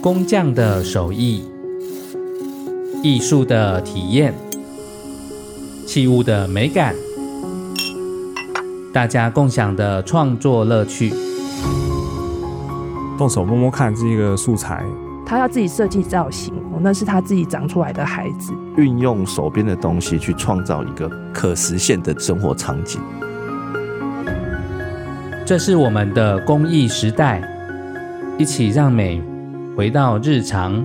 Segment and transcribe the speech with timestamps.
[0.00, 1.44] 工匠的手艺，
[3.02, 4.32] 艺术的体验，
[5.86, 6.94] 器物的美感，
[8.90, 11.12] 大家共享的创作乐趣。
[13.18, 14.82] 动手摸摸看这个素材，
[15.26, 18.54] 他要自己设计造型，那是他自己长出来的孩子。
[18.78, 22.98] 运用手边的东西去创造一个可实现的生活场景。
[25.46, 27.40] 这是我们的公益时代，
[28.36, 29.22] 一起让美
[29.76, 30.84] 回到日常。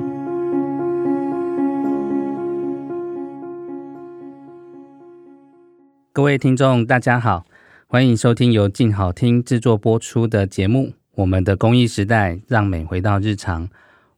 [6.13, 7.43] 各位听众，大家好，
[7.87, 13.67] 欢迎收听由静好听制作播出的节目《我们的公益时代，让美回到日常》。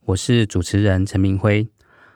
[0.07, 1.69] 我是主持人陈明辉，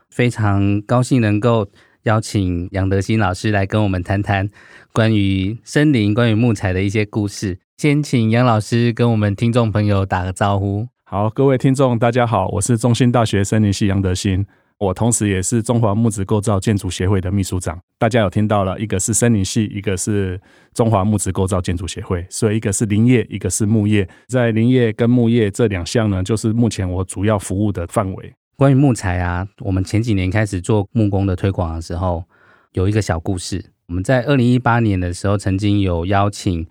[0.10, 1.70] 非常高兴能够
[2.08, 4.50] 邀请杨德新老师来跟我们谈谈
[4.94, 7.60] 关于森林、关于木材的一些故事。
[7.78, 10.88] 先请杨老师跟我们听众朋友打个招呼。
[11.04, 14.46] 好，各位听众，大家好，我是中兴大学森林系杨德新，
[14.78, 17.78] 我同时也是中华木质构造建筑协会的秘书长。
[18.00, 20.40] 大家有听到了，一个是森林系，一个是
[20.74, 24.08] 中华木质构造建筑协会，所以一个是林业，一个是木业。
[24.30, 28.34] 在林业跟木业这两项呢，就是目前我主要服务的范围。
[28.58, 32.24] 关于木材啊，我们前几年开始做木工的推广的时候，
[32.72, 33.64] 有一个小故事。
[33.86, 36.68] 我们在二零一八年的时候，曾经有邀请。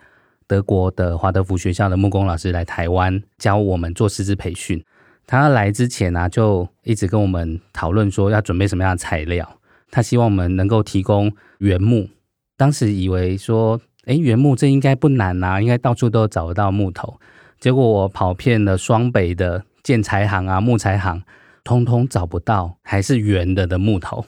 [0.48, 4.80] 德国的华德福学校的木工老师来台湾教我们做师资培训。
[5.26, 9.58] 他来之前呢、啊，就一直跟我们讨论说要准备什么样的材料。
[9.90, 12.08] 他希望我们能够提供原木。
[12.56, 17.18] 当时以为说，哎，原木这应该不难啊，应该到处都找得到木头。
[17.58, 21.24] 结果我跑遍了双北的建材行啊、木材行，
[21.66, 24.24] 通通找不到，还是圆的的木头。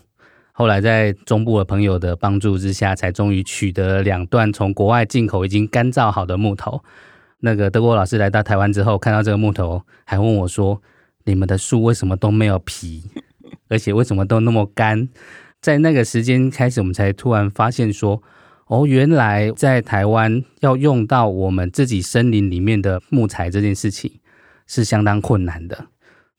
[0.50, 6.82] 后来在中部的朋友的帮助之下，才终于取得了两段从国外进口已经干燥好的木头。
[7.38, 10.82] 那个德国老师来到台湾之后，看到这个木头，还问我说
[11.26, 13.04] ：“你们的树为什么都没有皮？
[13.70, 15.08] 而且为什么都那么干？”
[15.62, 18.20] 在那个时间开始，我们才突然发现说
[18.66, 24.18] ：“哦，原来在台湾要用到我们自己森林里面的木材这件事情
[24.66, 25.86] 是相当困难的。”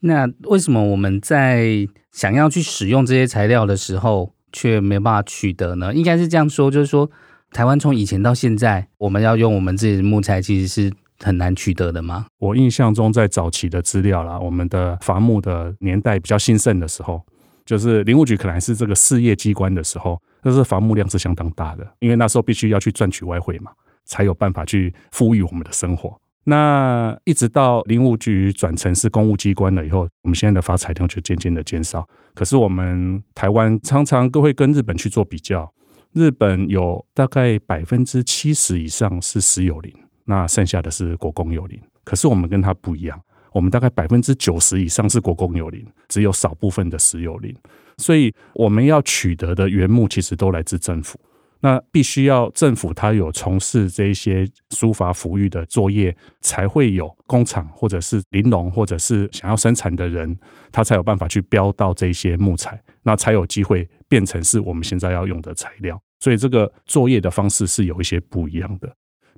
[0.02, 5.94] 那为什么我们在想要去使用这些材料的时候，却没办法取得呢？
[5.94, 7.10] 应该是这样说，就是说，
[7.52, 12.28] 台湾从以前到现在，我们要用我们自己的木材，其实是很难取得的吗？
[12.38, 17.22] 我印象中，在早期的资料啦，我们的伐木的年代比较兴盛的时候，
[17.66, 23.72] 就是林务局可能是这个事业机关的时候，那是伐木量是相当大的，因为那时候必须要去赚取外汇嘛，
[24.06, 26.18] 才有办法去富裕我们的生活。
[26.46, 32.08] 那一直到林务局转成是公务机关了以后，我们现在的发材量就渐渐的减少。
[32.34, 35.72] 可是我们台湾常常都会跟日本去做比较，
[36.14, 39.94] 日本有大概百分之七十以上是私有林，
[40.26, 41.80] 那剩下的是国公有林。
[42.04, 43.22] 可是我们跟它不一样，
[43.52, 47.56] 我们大概百分之九十以上是国公有林，只有少部分的私有林。
[47.98, 51.20] 所以我们要取得的原木其实都来自政府。
[51.62, 60.38] 那必须要政府它有从事这一些疏伐复育的作业，才会有工厂或者是林农或者是想要生产的人，
[60.72, 66.02] 他才有办法去标到这些木材，那才有机会变成是我们现在要用的材料。
[66.20, 68.90] 所以这个作业的方式是有一些不一样的。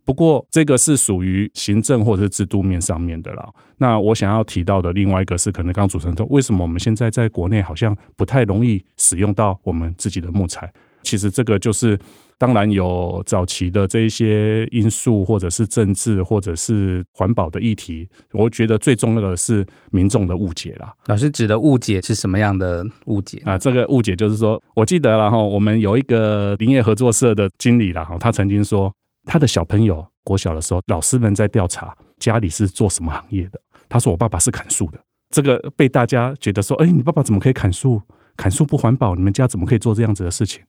[0.04, 3.48] 不过这个是属于行政或者是制度面上面的啦。
[3.78, 10.72] 那我想要提到的另外一个是，可能刚主持人说，为什么我们现在在国内好像不太容易使用到我们自己的木材？
[11.04, 12.00] 其实这个就是，
[12.38, 18.08] 当然有早期的这一些因素，或者是政治，或者是环保的议题。
[18.32, 20.94] 我觉得最重要的是民众的误解啦。
[21.08, 23.58] 老师指的误解是什么样的误解啊？
[23.58, 28.94] 这个误解就是说，我记得了哈，我们有一个林业合作社的经理了哈，他曾经说，
[29.26, 33.60] 他的小朋友国小的时候，老师们在调查家里是做什么行业的。
[33.90, 35.00] 他说，我爸爸是砍树的。
[35.30, 38.02] 这个被大家觉得说，哎，你爸爸怎么可以砍树？
[38.38, 40.64] 砍树不环保，你们家怎么可以做这样子的事情？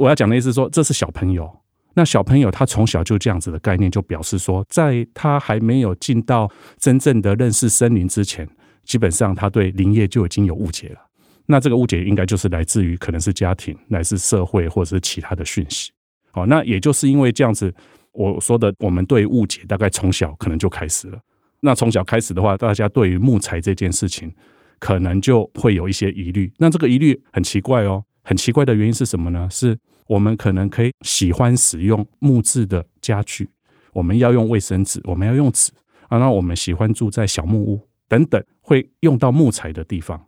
[0.00, 1.46] 我要讲的意思是说，这是小朋友。
[1.92, 8.48] 那小朋友他从小就这样子的概念，就表示说，在他还没有进到真正的认识森林之前，
[8.82, 10.96] 基本上他对林业就已经有误解了。
[11.44, 15.92] 那这个误解应该就是来自于可能是家庭，来自社会，或者是其他的讯息。
[16.30, 17.70] 好，那也就是因为这样子，
[18.12, 21.18] 我说的，我们对误解大概从小可能就开始了。
[21.60, 24.32] 那从小开始的话，大家对于木材这件事情，
[24.78, 26.50] 可能就会有一些疑虑。
[26.56, 28.02] 那这个疑虑很奇怪哦。
[28.22, 29.48] 很奇怪的原因是什么呢？
[29.50, 29.76] 是
[30.10, 33.48] 我们可能可以喜欢使用木质的家具，
[33.92, 35.70] 我们要用卫生纸，我们要用纸
[36.08, 36.18] 啊。
[36.18, 40.20] 那我们喜欢住在小木屋等等，会用到木材的地方，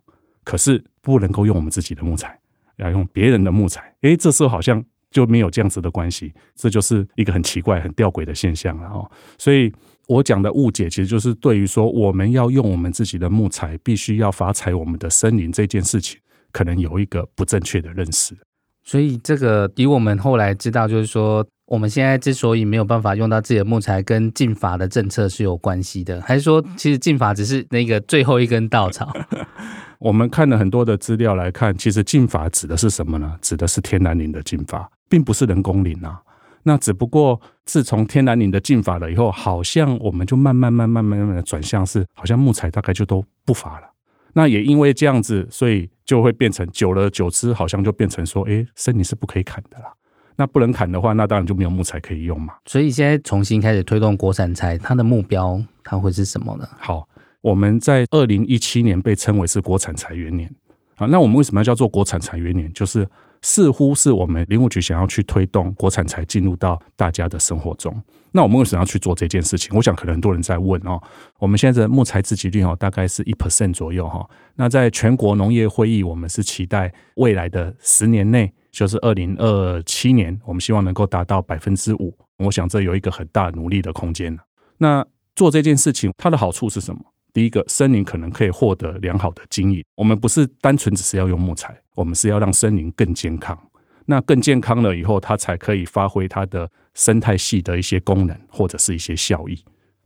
[0.45, 2.39] 可是不能够用我们自己的木材，
[2.77, 3.93] 要用别人的木材。
[4.03, 4.81] 诶，这时候好像
[5.11, 9.11] 就没有这样子的关系，这就是一个很奇怪、很吊诡的现象了哦。
[9.37, 9.69] 所以
[10.07, 16.17] 我讲的误解，其实就是对于说我们要用我们自己的木材，必须要伐采我们的森林这件事情，
[16.53, 18.33] 可能有一个不正确的认识。
[18.83, 29.11] 所以这个以我们后来知道，就是说我们现在之所以没有办法用到自己的木材，跟禁伐的政策是有关系的，还是说其实禁伐只是那个最后一根稻草？
[29.99, 33.37] 我们看了很多的资料来看，其实禁伐指的是什么呢？
[33.41, 36.19] 指的是天然林的禁伐，并不是人工林啊。
[36.63, 43.87] 那只不过自从天然林的禁伐了以后，好像我们就慢慢、慢慢、慢慢的转向是，好像木材大概就都不伐了。
[44.33, 49.93] 那也因为这样子，所以就会变成久了久之，好像就变成说，哎，森林是不可以砍的啦。
[50.35, 52.55] 那不能砍的话，那当然就没有木材可以用嘛。
[52.65, 56.67] 所以现在重新开始推动国产材，它的目标它会是什么呢？
[56.79, 57.07] 好。
[57.41, 60.49] 我们在二零一七年被称为是国产材元年
[60.95, 62.71] 啊，那我们为什么要叫做国产材元年？
[62.71, 63.05] 就是
[63.43, 67.95] 似乎是我们林务局想要去推动国产材进入到大家的生活中。
[68.31, 69.77] 那我们为什么要去做这件事情？
[69.77, 70.99] 我想可能很多人在问哦。
[71.37, 74.27] 我们现在的木材自给率哦，大概是一 percent 左右哈。
[74.55, 82.17] 那在全国农业会议，我们是期待未来的十年内，就是二零二七年，我们希望能够达到百分之五。
[82.37, 84.35] 我想这有一个很大努力的空间。
[84.77, 85.05] 那
[85.35, 86.99] 做这件事情，它的好处是什么？
[87.33, 89.83] 第一个，森林可能可以获得良好的经营。
[89.95, 93.57] 我们不是单纯只是要用木材，我们是要让森林更健康。
[94.05, 99.57] 那更健康了以后，它才可以发挥它的生态系的一些功能或者是一些效益。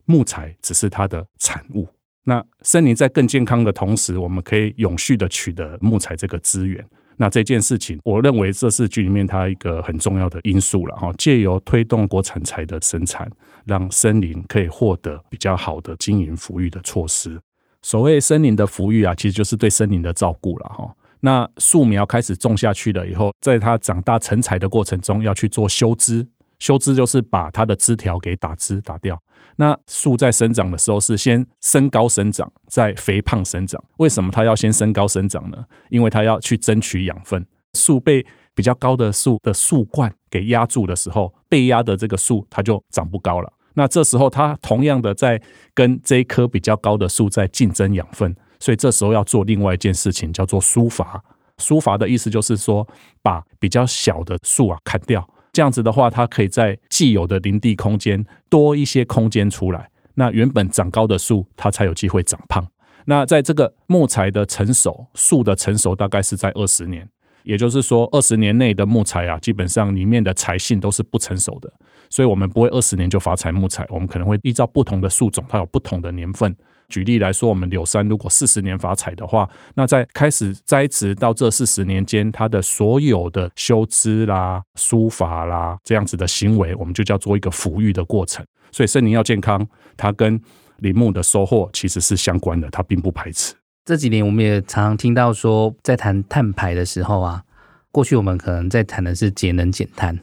[0.06, 1.86] 木材只是它的产物。
[2.24, 6.82] 那森林在更健康的同时，我们可以永续的取得木材这个资源。
[7.20, 11.12] 那这件事情，我认为这是剧里面它一个很重要的因素了哈。
[11.18, 13.28] 借由推动国产材的生产，
[13.66, 17.38] 让森林可以获得比较好的经营抚育的措施。
[17.82, 20.88] 所谓森林的抚育啊，其实就是对森林的照顾了哈。
[21.20, 26.24] 那树苗开始种下去了以后，在它长大成材的过程中，要去做修枝。
[26.58, 29.20] 修枝就是把它的枝条给打枝打掉。
[29.56, 33.82] 那树在生长的时候是先升高生长，再肥胖生长。
[33.96, 35.64] 为什么它要先升高生长呢？
[35.90, 37.44] 因为它要去争取养分。
[37.74, 38.24] 树被
[38.54, 43.52] 比较高的树的树冠给压住的时候，被压的这个树它就长不高了。
[43.74, 45.40] 那这时候它同样的在
[45.74, 51.22] 跟这一棵比较高的树在竞争养分，所以这时候要做另外一件事情，叫做疏伐。
[51.58, 52.86] 疏伐的意思就是说，
[53.22, 55.28] 把比较小的树啊砍掉。
[55.58, 59.90] 这样子的话，它可以在既有的林地空间多一些空间出来。
[60.14, 62.64] 那原本长高的树，它才有机会长胖。
[63.06, 67.08] 那在这个木材的成熟，树的成熟大概是在二十年，
[67.42, 71.68] 也就是说，二十年内的木材啊，基本上里面的材性都是不成熟的。
[72.08, 76.54] 所以，我们不会二十年就伐采木材，我们可能会依照不同的树种，它有不同的年份。
[76.88, 88.44] 举例来说，我们柳杉如果四十年发财的话，那在开始栽植到这四十年间，它的所有的修枝啦、疏伐啦这样子的行为，我们就叫做一个抚育的过程。
[88.72, 90.40] 所以森林要健康，它跟
[90.78, 93.54] 林木的收获其实是相关的，它并不排斥。
[93.84, 97.42] 这几年我们也常常听到说，在谈碳排的时候啊，
[97.90, 100.18] 过去我们可能在谈的是节能减碳，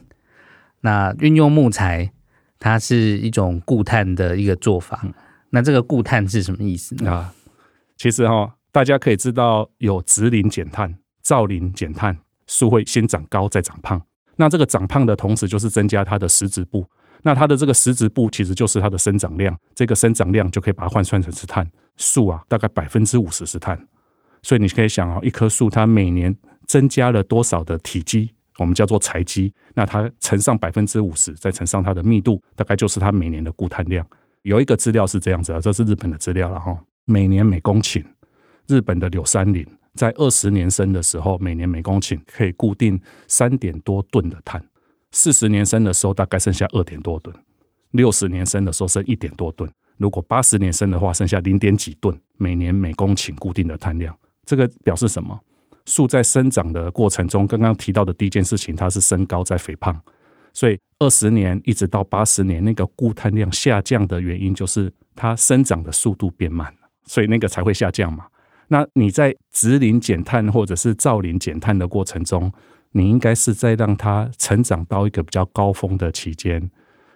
[0.80, 2.10] 那运用木材，
[2.58, 5.06] 它是一种固碳的一个做法。
[5.50, 7.10] 那这个固碳是什么意思呢？
[7.10, 7.34] 啊，
[7.96, 14.00] 其实哈、哦，大家可以知道有植林减碳、造林减碳，树会先长高再长胖。
[14.36, 16.86] 那这个长胖的同时，就是增加它的实质部。
[17.22, 21.68] 那它的这个实质部其实就是它的生长量，这个生长量就可以把它换算成是碳。
[21.96, 23.88] 树啊，大概百分之五十是碳，
[24.42, 26.36] 所以你可以想啊、哦，一棵树它每年
[26.66, 29.52] 增加了多少的体积，我们叫做材积。
[29.74, 34.06] 那它乘上百分之五十，再乘上它的密度，大概就是它每年的固碳量。
[34.46, 36.78] 有一个资料是这样子啊，这是日本的资料了哈。
[37.04, 38.00] 每年每公顷
[38.68, 44.60] 日本的柳杉林在二十年生的时候，每年每公顷可以固定三点多吨的碳；
[45.10, 47.34] 四十年生的时候，大概剩下二点多吨；
[47.90, 52.16] 六十年生的时候剩一点多吨；如果八十年生的话，剩下零点几吨。
[52.36, 55.36] 每年每公顷固定的碳量，这个表示什么？
[55.86, 60.00] 树在生长的过程中，刚刚提到的第一件事情，它是升高在肥胖。
[60.56, 68.24] 所以二十年一直到八十年，那个固碳量下降的原因就是它生长的速度变慢了，所以那个才会下降嘛。
[68.68, 72.50] 那你在植林减碳或者是造林减碳的过程中，
[72.92, 76.70] 你应该是在让它成长到一个比较高峰的期间，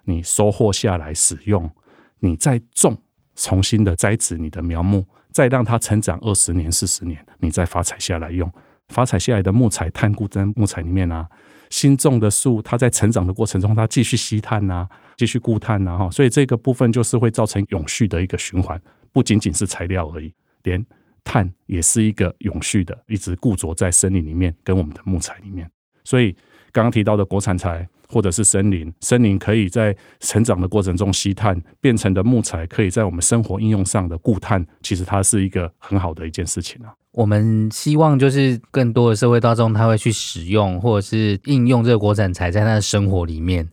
[0.04, 1.70] 你收获下来使用，
[2.18, 2.94] 你再种，
[3.36, 8.52] 重新的栽植你的苗木，再让它成长二十年、四十年，你再伐采下来用。
[8.88, 11.26] 伐采下来的木材碳固在木材里面啊。
[11.70, 18.80] 新种的树，它在成长的过程中，它继续吸碳呐、啊，继续固碳呐，哈，所以这个部分就是会造成永续的一个循环，
[19.12, 20.32] 不仅仅是材料而已，
[20.64, 20.84] 连
[21.22, 25.70] 碳也是一个永续的，一直固着在森林里面，跟我们的木材里面。
[26.04, 26.32] 所以
[26.72, 36.92] 刚刚提到的国产材，或者是森林，森林可以在成长的过程中吸碳，变成的木材可以在我们生活应用上的固碳，其实它是一个很好的一件事情啊。
[37.12, 43.68] 我们希望就是更多的社会大众他会去使用或者是应用这个国产材在他的生活里面。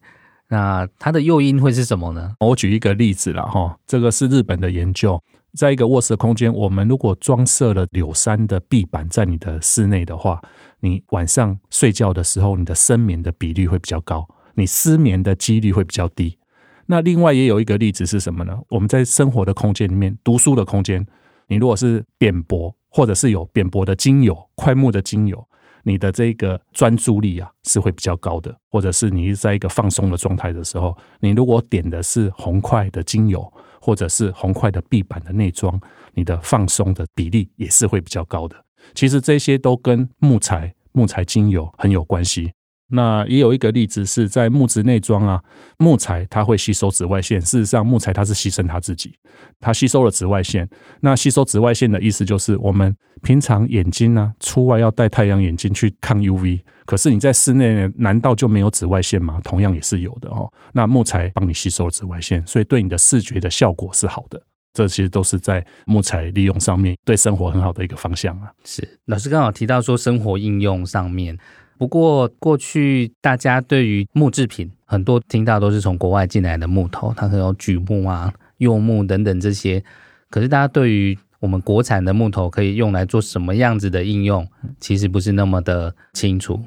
[0.49, 2.31] 那它的诱因会是什么呢？
[2.39, 5.21] 我举一个例子了哈，这个是日本的研究，
[5.53, 10.41] 在一个卧室的空间，我们如果装设了柳杉的壁板在你的室内的话，
[10.81, 16.37] 你晚上睡觉的时候，你的深眠的比率会比较高，你失眠的几率会比较低。
[16.85, 18.57] 那另外也有一个例子是什么呢？
[18.69, 21.05] 我们在生活的空间里面，读书的空间，
[21.47, 25.43] 你如果是扁柏，或者是有扁柏的精油、快木的精油。
[25.83, 33.51] 你的这个专注力啊是会比较高的，或者是你在一个放松的状态的时候，你如果点的是红块的精油，
[33.87, 35.79] 或者是红块的壁板的内装，
[36.13, 38.65] 你的放松的比例也是会比较高的。
[38.93, 42.51] 其实这些都跟木材、木材精油很有关系。
[42.89, 45.43] 那也有一个例子是在木质内装啊，
[45.77, 47.39] 木材它会吸收紫外线。
[47.41, 49.13] 事实上，木材它是牺牲它自己，
[49.59, 50.67] 它吸收了紫外线。
[51.01, 59.41] 那吸收紫外线的意思就是，我们平常眼睛呢、出外要戴太阳眼镜去抗 UV，可是你在室内难道就没有紫外线吗？
[59.43, 60.49] 同样也是有的哦。
[60.71, 64.41] 那木材帮你吸收了紫外线，所以对你的视觉的效果是好的。
[64.73, 68.49] 这其实都是在木材利用上面对生活很好的一个方向啊。
[68.63, 71.37] 是老师刚好提到说生活应用上面。
[71.77, 79.83] 不过，过去大家对于木制品很多听到都是从国外进来的木头，它可能有榉木啊、柚木等等这些。
[80.29, 84.47] 可是，大家对于我们国产的木头可以用来做什么样子的应用，
[84.79, 86.59] 其实不是那么的清楚。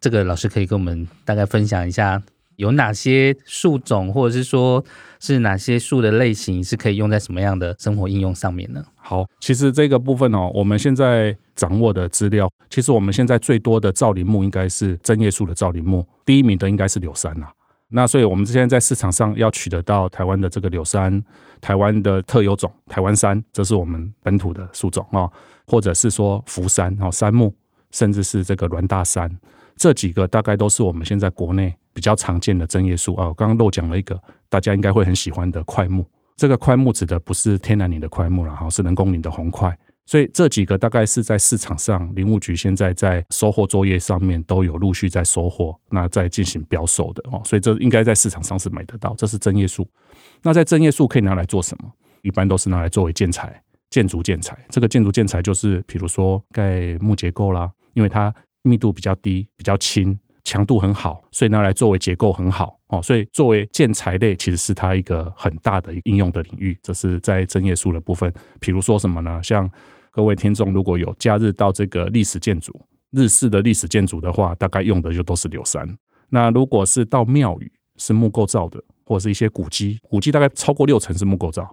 [0.00, 2.22] 这个老师可以跟我们大概分享一下。
[2.56, 4.84] 有哪些树种，或者是说
[5.20, 8.84] 是哪些树的类型，是可以用在什么样的生活应用上面呢？
[8.96, 17.46] 好，其实这个部分哦，我们现在掌握的资料，其实我们现在最多的造林木应该是针叶树的造林木，第一名的应该是柳杉呐。
[17.88, 21.22] 那所以我们现在在市场上要取得到台湾的这个柳杉，
[21.60, 25.30] 台湾的特有种台湾杉，这是我们本土的树种啊，
[25.68, 27.54] 或者是说福杉哦，杉木，
[27.92, 29.30] 甚至是这个栾大杉，
[29.76, 31.74] 这几个大概都是我们现在国内。
[31.96, 36.04] 比较常见的针叶树啊，刚刚漏讲了一个，大家应该会很喜欢的桧木。
[36.36, 39.74] 这个桧木指的不是天然林的桧木了哈，是人工林的红桧。
[40.04, 47.40] 所以这几个大概是在市场上林务局现在在收货作业上面都有陆续在收货，那在进行标售的哦。
[47.46, 49.14] 所以这应该在市场上是买得到。
[49.16, 49.88] 这是针叶树。
[50.42, 51.90] 那在针叶树可以拿来做什么？
[52.20, 54.54] 一般都是拿来作为建材、建筑建材。
[54.68, 58.34] 这个建筑建材就是比如说盖木结构啦，因为它
[58.66, 60.18] 密度比较低，比较轻。
[60.44, 63.02] 强度很好，所以拿来作为结构很好哦。
[63.02, 66.78] 所以作为建材类，其实是它一个很大的应用的领域。
[66.80, 68.32] 这是在针叶树的部分。
[68.60, 69.42] 比如说什么呢？
[69.42, 69.68] 像
[70.12, 72.80] 各位听众如果有假日到这个历史建筑、
[73.10, 75.84] 日式的历史建筑的话，大概用的就都是柳杉。
[76.28, 81.68] 那如果是到庙宇是木构造的，或者是一些古迹，古迹大概超过六成是木构造。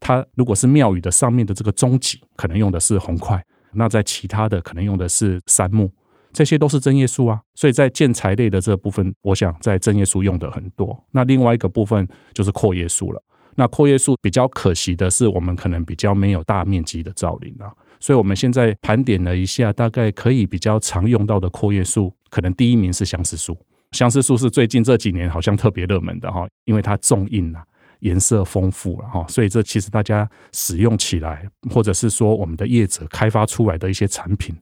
[0.00, 3.44] 它如果是庙宇的上面的这个中脊，可能用的是红块。
[3.74, 5.92] 那在其他的可能用的是杉木。
[6.34, 11.02] 这些都是针叶树啊，所以在建材类的这部分，我想在针叶树用的很多。
[11.12, 13.22] 那另外一个部分就是阔叶树了。
[13.54, 17.72] 那阔叶树比较可惜的是，我们可能比较没有大面积的造林啊。
[18.00, 23.56] 所以我们现在盘点了一下，大概可以比较常用到的阔叶树，可能第一名是相思树。
[23.92, 27.62] 相思树是最近这几年好像特别热门的哈，因为它重硬啊，
[28.00, 34.52] 颜色丰富了哈，所以这其实大家使用起来，或者是说我们的业者开发出来的一些产品。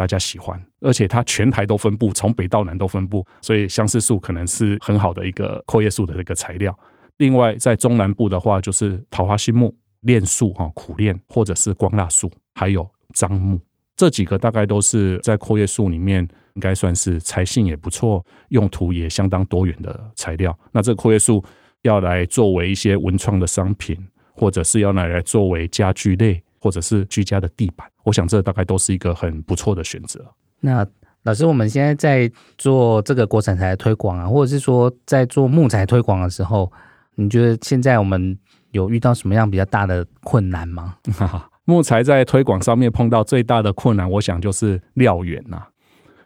[0.00, 6.74] 大家喜欢，而且它全台都分布，从北到南都分布，所以相思树可能是很好的一个阔叶树的一个材料。
[7.18, 13.60] 另外，在中南部的话，就是桃花心木、楝树哈、苦楝，或者是光蜡树，还有樟木，
[13.94, 20.58] 这几个大概都是在阔叶树里面应该算是材性也不错，用途也相当多元的材料。
[20.72, 21.44] 那这个阔叶树
[21.82, 23.98] 要来作为一些文创的商品，
[24.32, 26.42] 或者是要拿来作为家具类。
[26.60, 30.24] 或者是居家的地板，我想这大概都是一个很不错的选择。
[30.60, 30.86] 那
[31.22, 36.70] 老师，我们现在在做这个国产材的推广啊，或者是说在做木材推广的时候，
[37.14, 38.38] 你觉得现在我们
[38.72, 40.96] 有遇到什么样比较大的困难吗？
[41.64, 45.62] 木材在推广上面碰到最大的困难，我想就是料源呐。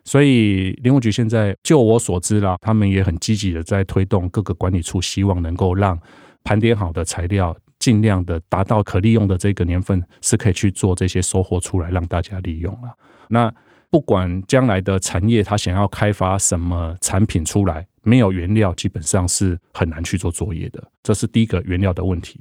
[0.05, 5.99] 所以林务局现在就我所知啦，他们也很积极的在推动各个管理处，希望能够让
[6.45, 7.57] 盘点好的材料。
[7.85, 12.97] 尽量的达到可利用的这个年份，是可以去做这些收获出来，让大家利用了。
[13.29, 13.55] 那
[13.91, 20.83] 不管将来的产业它想要开发什么产品出来，没有原料基本上是很难去做作业的。
[21.03, 22.41] 这是第一个原料的问题。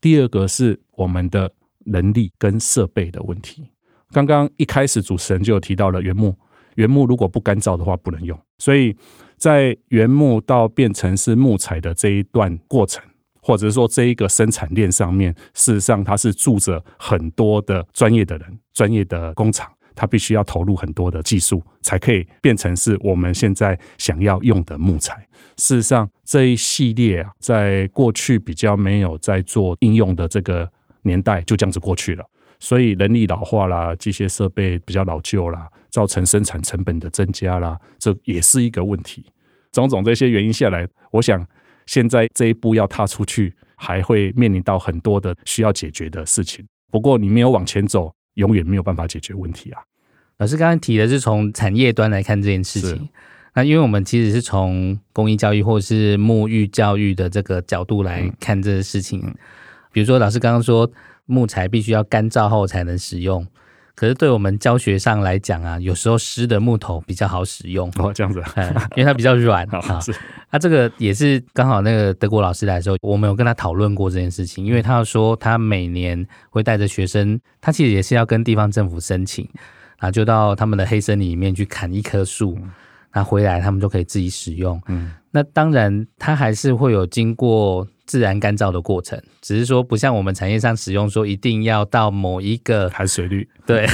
[0.00, 1.52] 第二个是我们的
[1.84, 3.70] 人力跟设备的问题。
[4.10, 6.34] 刚刚一开始主持人就有提到了原木，
[6.76, 8.96] 原木如果不干燥的话不能用，所以
[9.36, 13.04] 在原木到变成是木材的这一段过程，
[13.48, 25.26] 或者是说这一个生产链上面，事实上它是住着很多的专业的人、专业的工厂，它必须要投入很多的技术，才可以变成是我们现在想要用的木材。
[25.56, 32.24] 事实上，这一系列啊，在过去比较没有在做应用的这个年代，就这样子过去了。
[32.60, 39.24] 所以人力老化啦，机械设备比较老旧啦，造成生产成本的增加啦，这也是一个问题。
[39.72, 41.46] 种种这些原因下来，我想
[41.88, 46.64] 现在这一步要踏出去，还会面临到很多的需要解决的事情。
[46.92, 49.82] 不过你没有往前走，永远没有办法解决问题啊。
[50.36, 53.08] 老师刚刚提的是从产业端来看这件事情，
[53.54, 59.20] 那因为我们其实是从公益教育或者是沐浴教育的这个角度来看这个事情。
[59.24, 59.34] 嗯、
[59.90, 60.88] 比如说老师刚刚说。
[61.30, 63.46] 木材必须要干燥后才能使用，
[63.98, 68.40] 可是对我们教学上来讲啊，有时候湿的木头比较好使用哦，这样子，
[68.94, 69.98] 因为它比较软 啊。
[69.98, 70.14] 是，
[70.50, 79.48] 啊这个也是刚好那个德国老师来的时候，我们有跟他讨论过这件事情，因为他要说他每年会带着学生，他其实也是要跟地方政府申请，
[79.96, 82.56] 啊，就到他们的黑森林里面去砍一棵树，
[83.12, 84.80] 那回来他们就可以自己使用。
[84.86, 87.86] 嗯，那当然它还是会有经过。
[88.08, 93.86] 自然干燥的过程，只是说不像我们产业上使用说一定要到某一个含水率，对，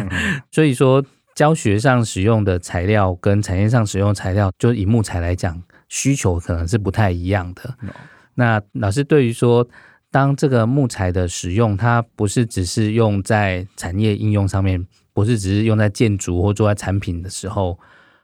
[0.52, 1.02] 所以说
[1.34, 7.74] 教学上使用的材料跟产业上使用的材料，就以木材来讲，需求可能是不太一样的。
[7.80, 7.92] No.
[8.34, 9.66] 那老师对于说，
[10.10, 17.78] 当这个木材的使用，它不是只是用在产业应用上面，不是只是用在建筑或做在产品的时候，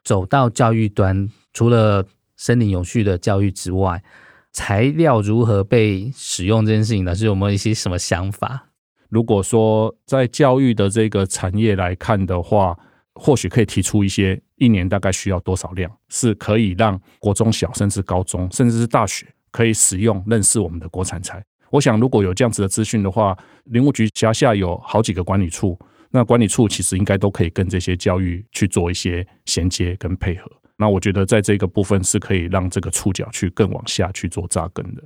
[0.05, 2.05] 走到教育端，除了
[2.39, 4.03] 森林永续的教育之外。
[4.51, 7.15] 材料如何被使用这件事情呢？
[7.15, 8.71] 是有没有一些什么想法？
[9.11, 12.77] 如果说在教育的这个产业来看的话，
[13.15, 21.45] 或许可以提出一些一年大概需要多少量，是可以让国中小甚至高中甚至是大学可以使用认识我们的国产材。
[21.71, 25.79] 我想如果有这样子的资讯的话，林务局辖下有好几个管理处，
[26.11, 30.51] 那管理处其实应该都可以跟这些教育去做一些衔接跟配合。
[30.81, 35.03] 那我觉得在这个部分是可以让这个触角去更往下去做扎根的，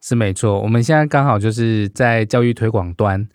[0.00, 0.62] 是没错。
[0.62, 3.28] 我们现在刚好就是在教育推广端，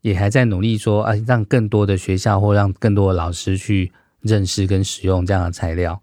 [0.00, 6.00] 也还在努力说啊，让更多的学校或让更多的老师去认识跟使用这样的材料。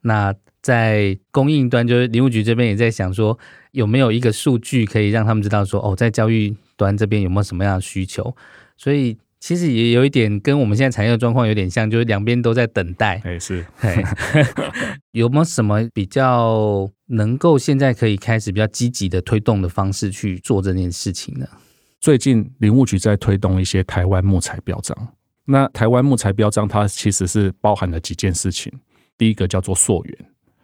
[0.00, 3.38] 那在供应端，就是林务局这边也在想说，
[3.70, 8.34] 有没有一个数据可以让他们知道说，哦，在教育端这边有没有什么样的需求？
[8.76, 9.16] 所以。
[9.42, 13.20] 其实也有一点跟我们现在产业的状况有点像，就是两边都在等待。
[13.24, 13.66] 哎，是，
[15.10, 21.46] 有没有什么比较能够现在可以开始比较积极的推动的方式去做这件事情呢？
[22.00, 24.96] 最近林务局在推动一些台湾木材标章。
[25.44, 28.72] 那台湾木材标章它其实是包含了几件事情。
[29.18, 30.16] 第一个叫做溯源，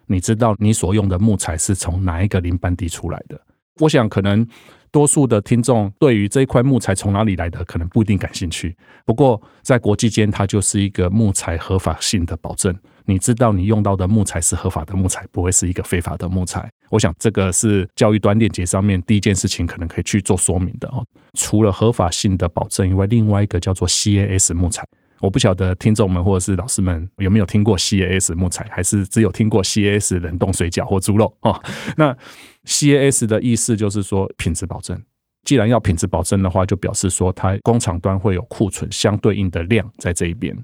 [0.06, 3.40] 你知道你所用的木材是从哪一个林班地出来的？
[3.80, 4.46] 我想可能。
[4.90, 12.74] 多数的听众对于这一块木材从哪里来的可能不一定感兴趣，不过在国际间，它就是一个木材合法性的保证。
[13.04, 16.70] 你知道你用到的木材是合法的木材，不会是一个非法的木材。
[16.88, 21.04] 我想这个是教育端链接上面第一件事情，可能可以去做说明的哦。
[21.34, 24.86] 除了合法性的保证以外，另外一个叫做 CAS 木材。
[25.20, 31.61] 我不晓得听众们或者是老师们有没有听过 CAS 木材，还是只有听过 CAS 冷冻水饺或猪肉哦？
[31.96, 32.16] 那
[32.64, 35.02] CAS 的意思就是说品质保证。
[35.44, 40.57] 既然要品质保证的话，就表示说它工厂端会有库存相对应的量在这一边。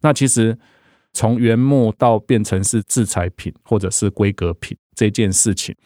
[0.00, 0.58] 那其实
[1.12, 5.76] 从原木到变成是制材品或者是规格品这件事情，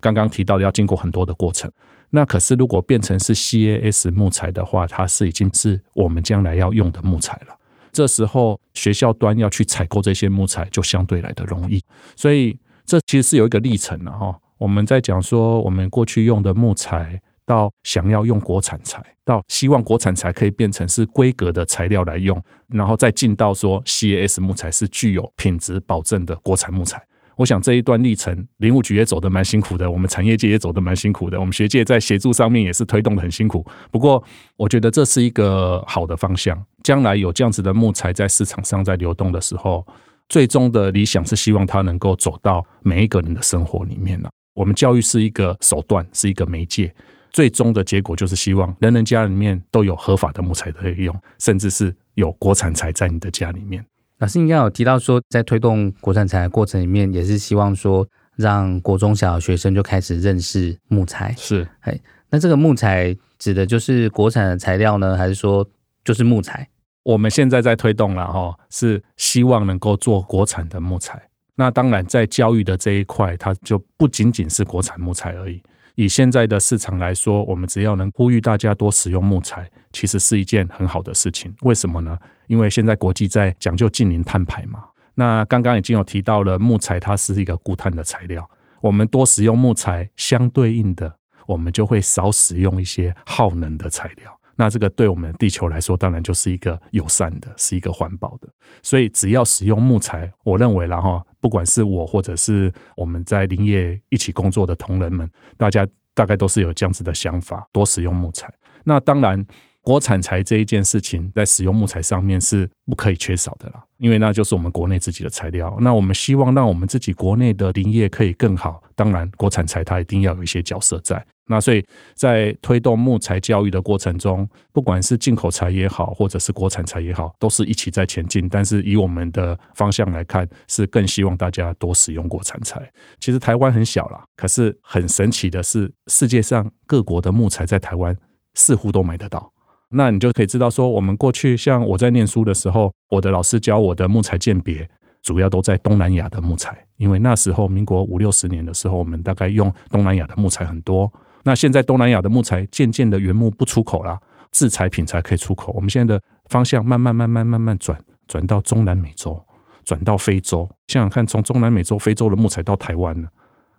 [0.00, 1.70] 刚刚提到的要经过很多的过程。
[2.10, 7.56] 那可是如果变成是 CAS 木材的话，它是已经是我们将来要用的木材了。
[7.92, 11.82] 这时候学校端要去采购这些木材，就相对来的容易，
[12.16, 14.38] 所以这其实是有一个历程的哈。
[14.58, 27.02] 我们在讲说，我们过去用的木材，到想要用国产材，到希望国产材可以变成是规格的材料来用，然后再进到说 CAS 木材是具有品质保证的国产木材。
[27.40, 33.64] 我想这一段历程，林务局也走得蛮辛苦的，我们产业界也走得蛮辛苦的，我们学界在协助上面也是推动得很辛苦。
[33.90, 34.22] 不过，
[34.58, 36.62] 我觉得这是一个好的方向。
[36.82, 39.86] 将来有这样子的木材在市场上在流动的时候，
[40.28, 44.28] 最终的理想是希望它能够走到每一个人的生活里面了。
[44.52, 46.94] 我们教育是一个手段，是一个媒介，
[47.32, 53.82] 最终的结果就是希望人人家里面都有合法的木材可以用，甚至是有国产材在你的家里面。
[54.20, 58.06] 老师应该有提到说，在推动国产材的过程里面，也是希望说，
[58.36, 61.34] 让国中小学生就开始认识木材。
[61.38, 65.66] 是，哎，那这个木材指的就是国产的材料呢，还是说
[66.04, 66.68] 就是木材？
[67.02, 71.18] 我们现在在推动了哈，是希望能够做国产的木材。
[71.54, 75.62] 那当然，在教育的这一块，它就不仅仅是国产木材而已。
[75.94, 81.54] 以现在的市场来说，我们只要能呼吁大家多使用木材，其实是一件很好的事情。
[81.62, 82.18] 为什么呢？
[82.50, 84.82] 因为现在国际在讲究近零碳排嘛。
[85.14, 88.44] 那刚刚已经有提到了，木材它是一个固碳的材料，
[88.80, 91.14] 我们多使用木材，相对应的，
[91.46, 94.36] 我们就会少使用一些耗能的材料。
[94.56, 98.48] 那这个对我们地球来说，当然就是一个友善的，是一个环保的。
[98.82, 108.52] 所以只要使用木材，我认为然后，不管是我或者是我们在林业一起工作的同仁们，大家大概都是有这样子的想法，多使用木材。
[108.82, 109.46] 那当然。
[109.82, 115.74] 国产材这一件事情，在使用木材上面是不可以缺少的啦，因为那就是我们国内自己的材料。
[115.80, 121.24] 那我们希望让我们自己国内的林业可以更好，当然国产材它一定要有一些角色在。
[121.46, 128.48] 那所以在推动木材教育的过程中，不管是进口材也好，或者是国产材也好，都是一起在前进。
[128.48, 132.88] 但是以我们的方向来看，是更希望大家多使用国产材。
[133.18, 138.16] 其实台湾很小啦，可是很神奇的是，世界上各国的木材在台湾
[138.54, 139.52] 似乎都买得到。
[139.90, 144.88] 那你就可以知道说，我们过去像我在念书的时候，我的老师教我的木材鉴别，
[145.22, 151.12] 主要都在东南亚的木材，因为那时候民国五六十年的时候，我们大概用东南亚的木材很多。
[151.42, 154.16] 那现在东南亚的木材渐渐的原木不出口了，
[154.52, 155.72] 制材品才可以出口。
[155.72, 157.98] 我们现在的方向慢慢慢慢慢慢转
[158.28, 159.44] 转到中南美洲，
[159.84, 160.68] 转到非洲。
[160.86, 163.26] 想想看，从中南美洲、非洲的木材到台湾呢，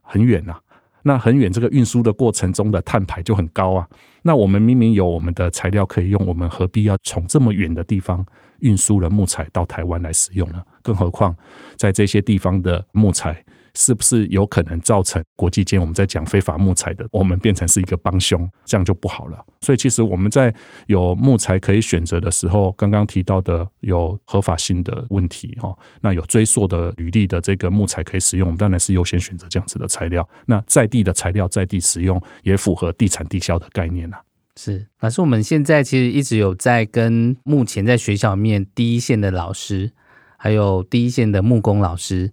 [0.01, 0.59] 很远呐。
[1.03, 3.87] 那很远，这个运输的过程中的碳排就很高啊。
[4.21, 8.25] 那我们明明有我们的材料可以用，我们何必要从这么远的地方
[8.59, 10.61] 运输了木材到台湾来使用呢？
[10.81, 11.35] 更何况
[11.75, 13.43] 在这些地方的木材。
[13.73, 19.45] 是不是有可能造成国际间我们在讲非法木材的，我们变成是一个帮凶，这样就不好了。
[19.61, 20.53] 所以其实我们在
[20.87, 30.27] 有木材可以选择的时候，刚刚提到的有合法性的问题哈，那有追溯的履历的这个木材可以使用，我们当然是优先选择这样子的材料。
[30.45, 34.17] 那在地的材料在地使用，也符合地产地销的概念呐。
[34.57, 39.91] 是，老师，我们现在其实一直有在跟目前在学校面第一线的老师，
[40.37, 42.31] 还有第一线的木工老师。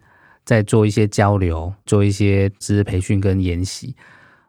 [0.48, 3.94] 在做一些交流，做一些知识培训跟研习。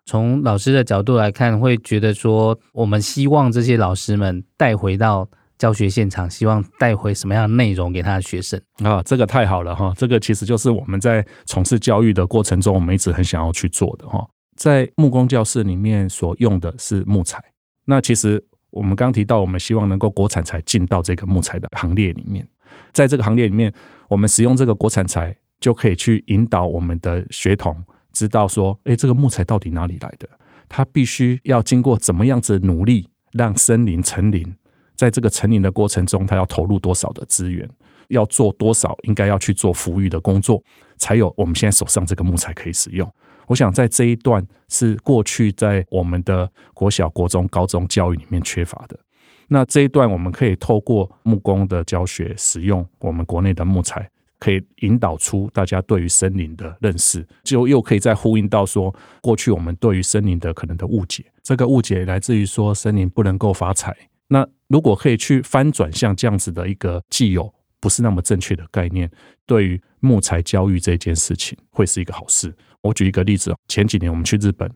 [0.06, 9.04] 从老师的角度来看，会觉得说，我们希望这些老师们带回到教学现场，希望带回什么样的内容给他的学生啊？
[9.04, 9.94] 这个太好了哈！
[9.98, 14.26] 这个其实就是我们在从事教育的过程中，我们一直很想要去做的哈。
[14.56, 17.44] 在木工教室里面所用的是木材，
[17.84, 22.48] 那其实我们刚提到，我们希望能够国产材进到这个木材的行列里面，
[22.94, 23.74] 在这个行列里面，
[24.08, 25.36] 我们使用这个国产材。
[25.60, 27.76] 就可以去引导我们的学童
[28.14, 30.28] 知道说，诶，这个木材到底哪里来的？
[30.68, 34.56] 它必须要经过怎么样子的努力，让森林成林。
[34.96, 37.68] 在这个成林的过程中，它要投入多少的资源，
[38.10, 40.62] 要做多少应该要去做抚育的工作，
[40.98, 43.10] 才有我们现在手上这个木材可以使用。
[43.48, 49.00] 我想在这一段是过去在我们的国小、国中、高中教育里面缺乏的。
[49.48, 54.08] 那这一段我们可以透过木工的教学，使用我们国内的木材。
[54.40, 63.96] 可以引导出大家对于森林的认识，就又可以再呼应到说，过去我们对于森林的可能的误解，这个误解来自于说森林不能够发财。
[64.30, 69.10] 那如果可以去翻转像这样子的一个既有不是那么正确的概念，
[69.46, 72.54] 对于木材教育这件事情会是一个好事。
[72.82, 74.72] 我举一个例子，前几年我们去日本，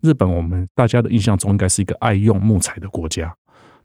[0.00, 3.34] 日本我们大家的印象中应该是一个爱用木材的国家，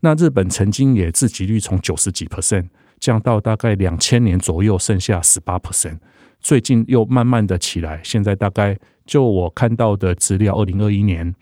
[0.02, 2.68] 那日本曾经也自给率从九十几 percent。
[3.00, 5.98] 降到大概两千年左右，剩下十八 percent，
[6.40, 11.34] 最近又慢慢的起来，现在大概就我看到的资料，二零二一年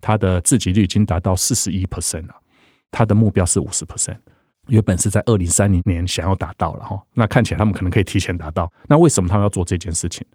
[0.00, 2.34] 它的自给率已经达到四十一 percent 了，
[2.90, 4.18] 它的目标是五十 percent，
[4.68, 10.26] 原本是在二零三零年想要达到了哈，那看起来他们可能可以提前达到，那为什么他们要做这件事情？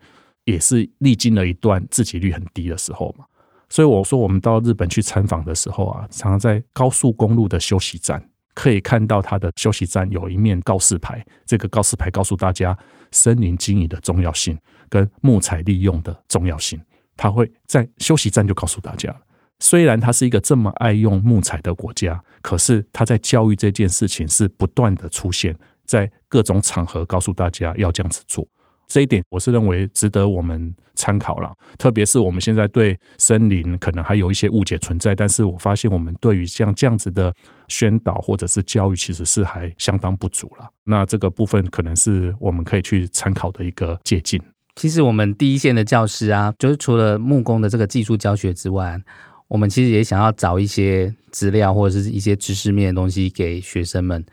[0.46, 3.26] 也是历经了一段自给率很低的时候嘛，
[3.68, 8.24] 所以我说我们到日本去参访的时候啊，常常在高速公路的休息站。
[8.60, 12.78] 可以看到它的休息站有一面告示牌，这个告示牌告诉大家
[13.10, 16.78] 森林经营的重要性跟木材利用的重要性。
[17.16, 19.16] 它会在休息站就告诉大家，
[19.60, 28.46] 虽然它是一个这么爱用木材的国家，可是它在教育这件事情是不断的出现在各种场合，告诉大家要这样子做。
[28.90, 37.32] 这一点我是认为值得我们参考了，特别是我们现在对森林可能还有一些误解存在，但是我发现我们对于像这样子的
[37.68, 40.68] 宣导或者是教育，其实是还相当不足了。
[40.84, 44.42] 那这个部分可能是我们可以去参考的一个借鉴。
[44.76, 49.00] 其实我们第一线的教师啊，就是除了木工的这个技术教学之外，
[49.48, 54.26] 我们其实也想要找一些资料或者是一些知识面的东西给学生们。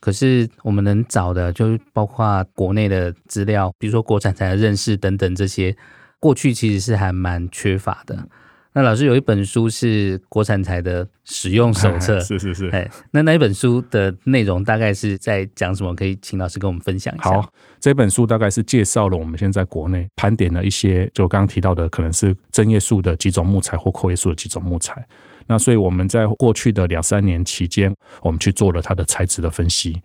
[0.00, 5.76] 可是我们能找的，就是包括国内的资料，比如说国产材的认识等等这些，
[6.18, 8.26] 过去其实是还蛮缺乏的。
[8.72, 15.92] 那老师有一本书是国产材的使用手册， 是是是，哎，那那一本书的内容大概是在讲什么？
[15.92, 17.30] 可以请老师跟我们分享一下。
[17.30, 25.04] 好，这本书大概是介绍了我们现在国内盘点了一些，就刚刚提到的，可能是针叶树的几种木材或阔叶树的几种木材。
[25.50, 30.00] 那所以我们在过去的两三年期间，我们去做了它的材质的分析。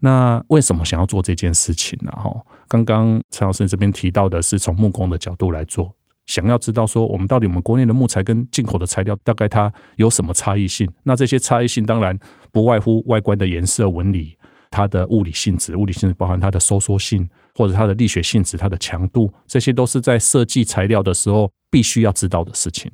[0.00, 2.10] 那为什么想要做这件事情呢？
[2.10, 2.28] 哈，
[2.66, 5.94] 刚刚陈老师这边提到的是从木工的角度来做。
[6.26, 10.90] 想要知道说，我们到底我们国内的木材跟进口的材料大概它有什么差异性？
[11.04, 12.18] 那这些差异性当然
[12.50, 14.36] 不外乎外观的颜色、纹理、
[14.70, 22.90] 它的物理性质，物理性质包含它的收缩性或者它的力学性质、它的强度，这些都是在设计材料的时候必须要知道的事情。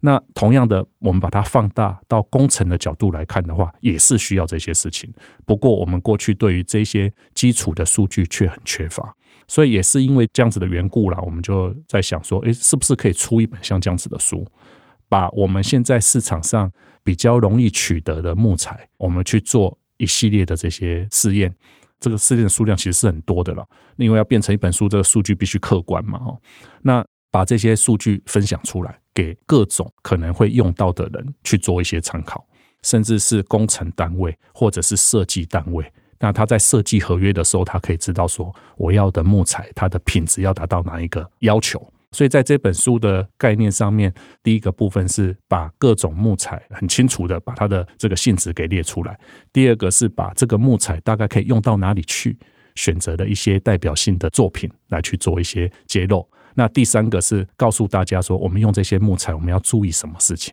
[0.00, 5.12] 那同样的，我们把它放大到工程的角度来看的话，也是需要这些事情。
[5.44, 9.14] 不过我们过去对于这些基础的数据却很缺乏。
[9.48, 14.44] 所以也是因为这样子的缘故啦，我们就在想说，诶，是不是可以出一本像这样子的书，
[15.08, 16.68] 把我们现在市场上
[17.04, 21.54] 比较容易取得的木材，我们去做一系列的这些试验。
[22.00, 23.64] 这个试验的数量其实是很多的了，
[23.96, 26.36] 因为要变成一本书，这个数据必须客观嘛，哦。
[26.82, 32.46] 那把这些数据分享出来，给各种可能会用到的人去做一些参考，
[32.82, 35.90] 甚至是工程单位或者是设计单位。
[36.18, 41.90] 那他在设计合约的时候，他可以知道说，我要的木材它的品质要达到哪一个要求。
[42.12, 49.18] 所以在这本书的概念上面，第一个部分是把各种木材很清楚的把它的这个性质给列出来。
[49.50, 52.38] 第二个是把这个木材大概可以用到哪里去，
[52.74, 56.26] 选择的一些代表性的作品来去做一些揭露。
[56.56, 60.52] 那第三个是告诉大家说，我们用这些木材，我们要注意什么事情。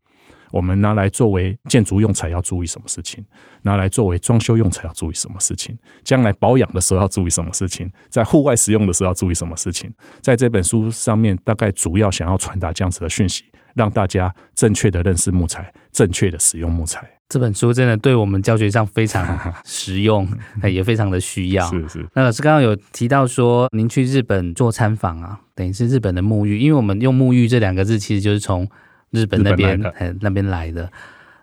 [0.52, 3.26] 我们拿来作为建筑用材要注意什么事情？
[3.64, 5.76] 拿来作为装修用材要注意什么事情？
[6.04, 7.92] 将来保养的时候要注意什么事情？
[8.08, 9.92] 在户外使用的时候要注意什么事情？
[10.22, 17.08] 在这本书上面，大概主要想要传达这样子的讯息，让大家正确的认识木材，正确的使用木材。
[17.30, 19.26] 这本书真的对我们教学上非常
[19.66, 20.28] 实用，
[20.64, 21.66] 也非常的需要。
[21.68, 22.08] 是是。
[22.14, 28.70] 那老师刚刚有提到说，您去日本做参访啊，等于是日本的沐浴，因为我们用沐浴这两个字，其实就是从
[29.10, 29.80] 日本那边
[30.22, 30.92] 那边来的，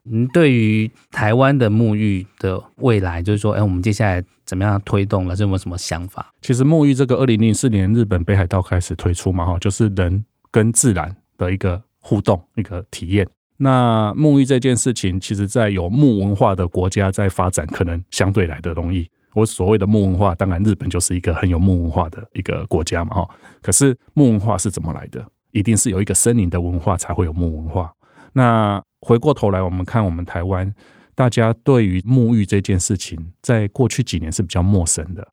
[0.04, 5.34] 您，对于台湾的沐浴的未来，就是说，哎，我们接下来怎么样推动了？
[5.36, 6.32] 有没有什么想法？
[6.40, 13.28] 其实沐浴这个，二零零四年日本北海道开始推出嘛，哈，就是人跟自然的一个互动，一个体验。
[13.56, 19.08] 那沐浴这件事情，其实在有木文化的国家在发展，可能相对来的容易。
[19.34, 23.28] 我所谓的木文化，当然日本就是一个很有木文化的一个国家嘛，哈。
[23.62, 25.24] 可是木文化是怎么来的？
[25.52, 27.92] 一定是有一个森林的文化，才会有木文化。
[28.32, 30.74] 那回过头来，我们看我们台湾，
[31.14, 35.28] 大家对于沐浴这件事情，在过去几年是比较陌生的。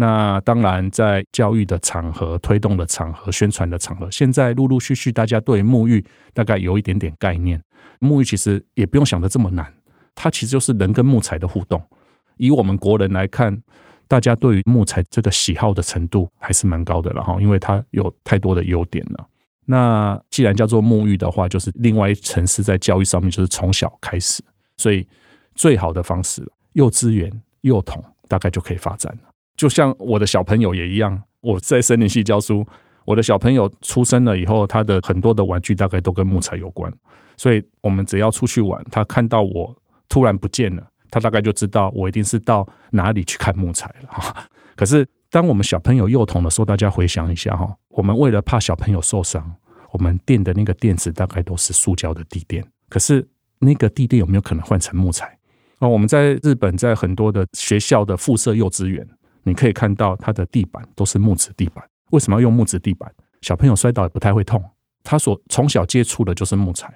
[0.00, 7.62] 那当然，在教育的场合、推动的场合、宣传的场合，现在陆陆续续，大家对木浴大概有一点点概念。
[7.98, 9.70] 木浴其实也不用想得这么难，
[10.14, 11.82] 它其实就是人跟木材的互动。
[12.38, 13.54] 以我们国人来看，
[14.08, 19.26] 大家对于木材这个喜好的程度还是蛮高的，了哈因为它有太多的优点了。
[19.66, 24.42] 那既然叫做木浴的话，就是另外一层是在教育上面，就是从小开始，
[24.78, 25.06] 所以
[25.54, 29.30] 最好的方式，幼稚园、幼童大概就可以发展了。
[29.60, 32.66] 就像我的小朋友也一样，我在森林系教书，
[33.04, 36.90] 我的小朋友出生了以后，他的很多的玩具大概都跟木材有关，
[37.36, 39.76] 所以我们只要出去玩，他看到我
[40.08, 44.34] 突然不见了，他大概就知道我一定是到哪里去看木材了。
[44.74, 49.56] 可是当我们小朋友幼童的时候，大家回想一下哈，我们为了怕小朋友受伤。
[49.92, 55.36] 我们垫的那个垫子大概都是塑胶的地垫，可是那个地垫有没有可能换成木材？
[55.80, 59.06] 那我们在日本，在很多的学校的附设幼稚园，
[59.42, 61.84] 你可以看到它的地板都是木质地板。
[62.10, 63.12] 为什么要用木质地板？
[63.40, 64.62] 小朋友摔倒也不太会痛，
[65.02, 66.92] 他所从小接触的就是木材，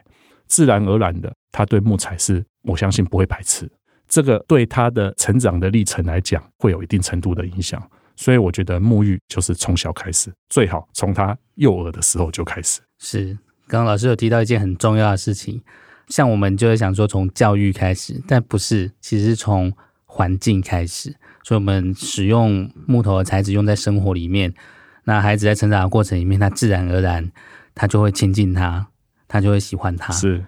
[0.47, 3.71] 自然而然的，他对木材是我相信不会排斥。
[4.07, 7.83] 这个对他的成长的历程来讲，会有一定程度的影响。
[8.17, 12.81] 所以我觉得沐浴就是从小开始，最好从他幼儿的时候就开始。
[12.99, 15.61] 是，刚刚老师有提到一件很重要的事情，
[16.09, 19.73] 像我们就会想说从教育开始，但不是，其实从
[20.15, 21.13] 环境开始。
[21.43, 24.55] 所以我们使用木头的材质用在生活里面，
[25.05, 27.33] 那孩子在成长的过程里面，他自然而然
[27.75, 28.87] 他就会亲近他，
[29.27, 30.13] 他就会喜欢他。
[30.13, 30.45] 是，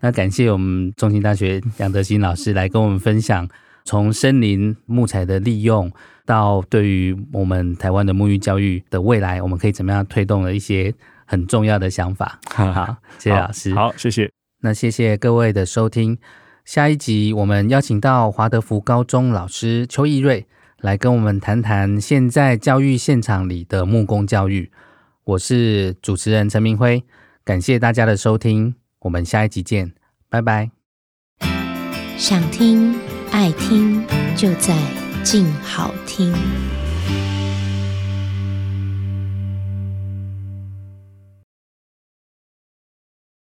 [0.00, 3.46] 那感谢我们中兴大学杨德兴老师来跟我们分享。
[3.82, 5.90] 从森林木材的利用
[6.26, 10.92] 到对于我们台湾的沐浴教育的未来，我们可以怎么样推动的一些
[11.24, 12.38] 很重要的想法。
[12.52, 13.74] 好，谢谢老师。
[13.74, 14.30] 好，谢谢。
[14.62, 16.18] 那谢谢各位的收听。
[16.64, 20.46] 下一集我们邀请到华德福高中老师邱义瑞
[20.78, 24.70] 来跟我们谈谈现在教育现场里的木工教育。
[25.24, 27.04] 我是主持人陈明辉，
[27.44, 29.92] 感谢大家的收听，我们下一集见，
[30.28, 30.70] 拜拜。
[32.16, 32.94] 想听
[33.30, 34.04] 爱听
[34.36, 34.76] 就在
[35.22, 36.32] 静好听。